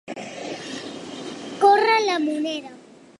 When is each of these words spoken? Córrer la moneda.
Córrer 1.65 1.99
la 2.07 2.17
moneda. 2.27 2.71